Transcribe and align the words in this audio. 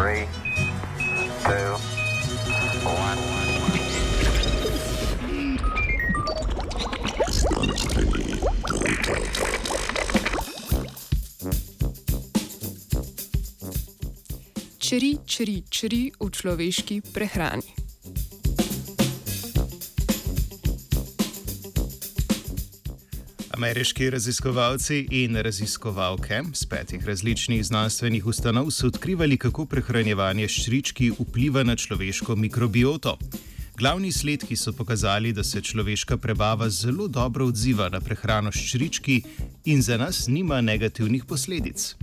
Three, 0.00 0.24
two, 1.44 1.76
one. 2.88 3.20
Čeri, 14.78 15.18
čeri, 15.28 15.64
čeri 15.68 16.08
v 16.16 16.30
človeški 16.32 17.04
prehrani. 17.12 17.89
Ameriški 23.60 24.10
raziskovalci 24.10 25.06
in 25.10 25.36
raziskovalke 25.36 26.38
z 26.54 26.66
petih 26.66 27.02
različnih 27.06 27.64
znanstvenih 27.64 28.26
ustanov 28.26 28.70
so 28.70 28.86
odkrivali, 28.88 29.36
kako 29.36 29.66
prehranjevanje 29.68 30.46
ščrički 30.48 31.10
vpliva 31.18 31.60
na 31.68 31.76
človeško 31.76 32.36
mikrobioto. 32.40 33.18
Glavni 33.76 34.08
izsledki 34.08 34.56
so 34.56 34.72
pokazali, 34.72 35.34
da 35.36 35.44
se 35.44 35.60
človeška 35.60 36.16
prebava 36.16 36.70
zelo 36.70 37.08
dobro 37.08 37.50
odziva 37.52 37.90
na 37.92 38.00
prehrano 38.00 38.48
ščrički 38.52 39.20
in 39.64 39.82
za 39.82 40.00
nas 40.00 40.24
nima 40.28 40.60
negativnih 40.60 41.28
posledic. 41.28 41.94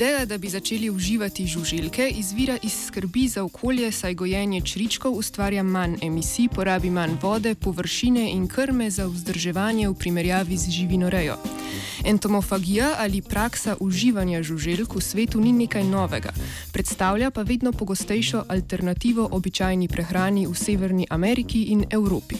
Ideja, 0.00 0.24
da 0.24 0.38
bi 0.38 0.48
začeli 0.48 0.90
uživati 0.90 1.46
žuželke, 1.46 2.08
izvira 2.08 2.56
iz 2.62 2.72
skrbi 2.86 3.28
za 3.28 3.44
okolje, 3.44 3.92
saj 3.92 4.14
gojenje 4.14 4.60
čričkov 4.60 5.12
ustvarja 5.12 5.62
manj 5.62 5.96
emisij, 6.02 6.48
porabi 6.48 6.90
manj 6.90 7.18
vode, 7.22 7.54
površine 7.54 8.30
in 8.32 8.46
krme 8.48 8.90
za 8.90 9.06
vzdrževanje 9.06 9.88
v 9.88 9.94
primerjavi 9.94 10.56
z 10.56 10.70
živinorejo. 10.70 11.36
Entomofagija 12.04 12.94
ali 12.98 13.22
praksa 13.22 13.76
uživanja 13.80 14.42
žuželk 14.42 14.94
v 14.94 15.00
svetu 15.00 15.40
ni 15.40 15.52
nekaj 15.52 15.84
novega, 15.84 16.32
predstavlja 16.72 17.30
pa 17.30 17.42
vedno 17.42 17.72
pogostejšo 17.72 18.44
alternativo 18.48 19.28
običajni 19.30 19.88
prehrani 19.88 20.46
v 20.46 20.54
Severni 20.54 21.06
Ameriki 21.10 21.62
in 21.62 21.84
Evropi. 21.90 22.36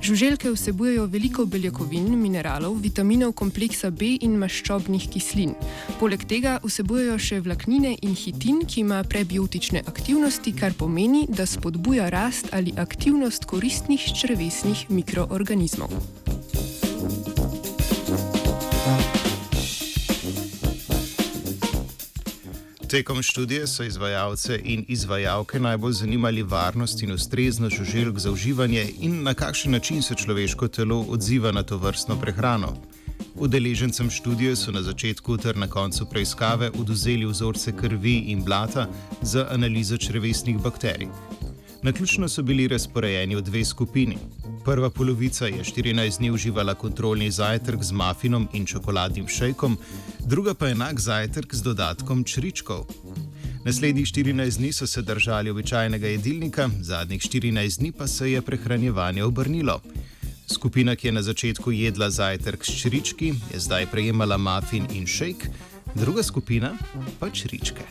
Žuželke 0.00 0.50
vsebujejo 0.50 1.04
veliko 1.06 1.44
beljakovin, 1.44 2.06
mineralov, 2.16 2.78
vitaminov 2.80 3.34
kompleksa 3.36 3.90
B 3.92 4.14
in 4.24 4.38
maščobnih 4.40 5.04
kislin. 5.12 5.52
Poleg 6.00 6.24
tega 6.24 6.54
vsebujejo 6.64 7.18
še 7.20 7.42
vlaknine 7.44 7.92
in 8.00 8.16
hitin, 8.16 8.62
ki 8.64 8.80
ima 8.80 9.02
prebiotične 9.04 9.84
aktivnosti, 9.92 10.54
kar 10.56 10.72
pomeni, 10.72 11.26
da 11.28 11.44
spodbuja 11.44 12.08
rast 12.08 12.48
ali 12.56 12.72
aktivnost 12.80 13.44
koristnih 13.44 14.08
črvesnih 14.16 14.88
mikroorganizmov. 14.88 15.92
Tekom 22.90 23.22
študije 23.22 23.66
so 23.66 23.84
izvajalce 23.84 24.60
in 24.64 24.84
izvajalke 24.88 25.60
najbolj 25.60 25.92
zanimali 25.92 26.42
varnost 26.42 27.02
in 27.02 27.12
ustreznost 27.12 27.76
žuželk 27.76 28.18
za 28.18 28.30
uživanje 28.30 28.86
in 29.00 29.22
na 29.22 29.34
kakšen 29.34 29.72
način 29.72 30.02
se 30.02 30.14
človeško 30.14 30.68
telo 30.68 31.06
odziva 31.08 31.52
na 31.52 31.62
to 31.62 31.76
vrstno 31.76 32.20
prehrano. 32.20 32.76
Udeležencem 33.34 34.10
študije 34.10 34.56
so 34.56 34.72
na 34.72 34.82
začetku 34.82 35.36
ter 35.36 35.56
na 35.56 35.66
koncu 35.66 36.06
preiskave 36.10 36.70
oduzeli 36.70 37.26
vzorce 37.26 37.72
krvi 37.76 38.16
in 38.16 38.44
blata 38.44 38.88
za 39.22 39.46
analizo 39.50 39.96
črvesnih 39.96 40.58
bakterij. 40.58 41.08
Naključno 41.82 42.28
so 42.28 42.42
bili 42.42 42.68
razporejeni 42.68 43.36
v 43.36 43.40
dve 43.40 43.64
skupini. 43.64 44.18
Prva 44.70 44.90
polovica 44.90 45.46
je 45.46 45.64
14 45.64 46.18
dni 46.18 46.30
uživala 46.30 46.74
kontrolni 46.74 47.30
zajtrk 47.30 47.82
z 47.82 47.92
mafinom 47.92 48.48
in 48.52 48.66
čokoladnim 48.66 49.26
šejkom, 49.28 49.76
druga 50.20 50.54
pa 50.54 50.68
enak 50.68 51.00
zajtrk 51.00 51.54
z 51.54 51.62
dodatkom 51.62 52.22
čričkov. 52.24 52.86
Naslednjih 53.64 54.06
14 54.06 54.58
dni 54.58 54.72
so 54.72 54.86
se 54.86 55.02
držali 55.02 55.50
običajnega 55.50 56.06
jedilnika, 56.06 56.70
zadnjih 56.80 57.22
14 57.22 57.78
dni 57.78 57.92
pa 57.92 58.06
se 58.06 58.30
je 58.32 58.42
prehranjevanje 58.42 59.24
obrnilo. 59.24 59.80
Skupina, 60.46 60.96
ki 60.96 61.08
je 61.08 61.12
na 61.12 61.22
začetku 61.22 61.72
jedla 61.72 62.10
zajtrk 62.10 62.64
s 62.64 62.80
črički, 62.80 63.34
je 63.52 63.60
zdaj 63.60 63.90
prejemala 63.90 64.36
mafin 64.36 64.86
in 64.94 65.06
šejk, 65.06 65.48
druga 65.94 66.22
skupina 66.22 66.76
pa 67.18 67.30
čričke. 67.30 67.82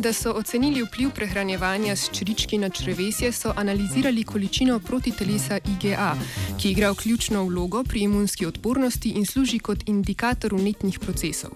Da 0.00 0.12
so 0.12 0.32
ocenili 0.32 0.82
vpliv 0.82 1.10
prehranjevanja 1.10 1.96
s 1.96 2.10
črički 2.12 2.58
na 2.58 2.68
črevesje, 2.68 3.32
so 3.32 3.52
analizirali 3.56 4.24
količino 4.24 4.78
protitelesa 4.78 5.58
IgA, 5.58 6.14
ki 6.58 6.70
igra 6.70 6.94
ključno 6.94 7.44
vlogo 7.44 7.84
pri 7.84 8.00
imunski 8.00 8.46
odpornosti 8.46 9.08
in 9.08 9.26
služi 9.26 9.58
kot 9.58 9.78
indikator 9.86 10.54
vnetnih 10.54 10.98
procesov. 10.98 11.50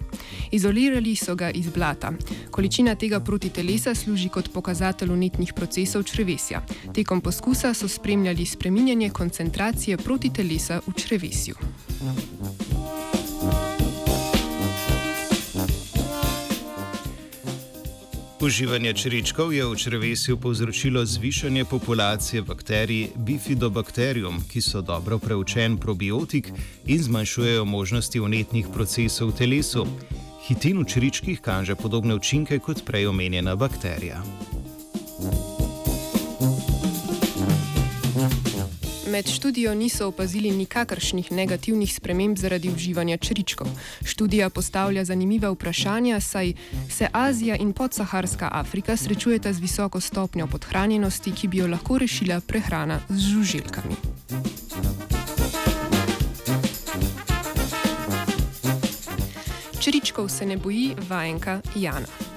Izolirali 0.51 1.15
so 1.15 1.35
ga 1.35 1.49
iz 1.49 1.69
blata. 1.69 2.11
Količina 2.51 2.95
tega 2.95 3.19
protitelesa 3.19 3.95
služi 3.95 4.29
kot 4.29 4.53
pokazatelj 4.53 5.09
vnetnih 5.09 5.53
procesov 5.53 6.03
črevesja. 6.03 6.61
Tekom 6.93 7.21
poskusa 7.21 7.73
so 7.73 7.87
spremljali 7.87 8.45
spreminjanje 8.45 9.09
koncentracije 9.09 9.97
protitelesa 9.97 10.81
v 10.87 10.93
črevesju. 10.93 11.55
Uživanje 18.45 18.93
čričkov 18.93 19.53
je 19.53 19.65
v 19.65 19.75
črevesju 19.75 20.37
povzročilo 20.37 21.05
zvišanje 21.05 21.65
populacije 21.65 22.41
bakterij 22.41 23.07
Bifidobacterium, 23.15 24.37
ki 24.51 24.61
so 24.61 24.81
dobro 24.81 25.17
preučen 25.17 25.77
probiotik 25.77 26.51
in 26.85 27.01
zmanjšujejo 27.03 27.65
možnosti 27.65 28.19
vnetnih 28.19 28.67
procesov 28.73 29.33
v 29.33 29.37
telesu. 29.37 29.87
Hitin 30.45 30.77
v 30.77 30.85
čričkih 30.85 31.41
kaže 31.41 31.75
podobne 31.75 32.15
učinke 32.15 32.59
kot 32.59 32.85
prej 32.85 33.07
omenjena 33.07 33.55
bakterija. 33.55 34.21
Med 39.15 39.29
študijo 39.29 39.75
niso 39.75 40.07
opazili 40.07 40.51
nikakršnih 40.51 41.31
negativnih 41.31 41.93
sprememb 41.93 42.37
zaradi 42.37 42.69
uživanja 42.69 43.17
čričkov. 43.17 43.67
Študija 44.05 44.49
postavlja 44.49 45.05
zanimiva 45.05 45.49
vprašanja, 45.51 46.19
saj 46.19 46.53
se 46.89 47.07
Azija 47.13 47.55
in 47.55 47.73
podsaharska 47.73 48.49
Afrika 48.51 48.97
srečujeta 48.97 49.53
z 49.53 49.59
visoko 49.59 50.01
stopnjo 50.01 50.47
podhranjenosti, 50.47 51.31
ki 51.31 51.47
bi 51.47 51.57
jo 51.57 51.67
lahko 51.67 51.97
rešila 51.97 52.41
prehrana 52.47 52.99
z 53.09 53.19
žuželkami. 53.19 53.95
Čričkov 59.79 60.29
se 60.29 60.45
ne 60.45 60.57
boji 60.57 60.95
vajenka 61.09 61.61
Jana. 61.75 62.34